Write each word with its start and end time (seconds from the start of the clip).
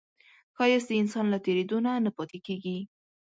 ښایست 0.55 0.87
د 0.89 0.91
انسان 1.01 1.25
له 1.33 1.37
تېرېدو 1.45 1.77
نه 1.85 1.91
نه 2.05 2.11
پاتې 2.17 2.37
کېږي 2.45 2.77